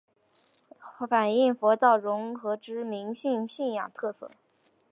[1.07, 4.31] 反应佛道融合之民间信仰特色。